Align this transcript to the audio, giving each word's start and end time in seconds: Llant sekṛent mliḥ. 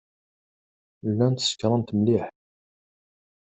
Llant 1.09 1.39
sekṛent 1.47 1.95
mliḥ. 1.97 2.25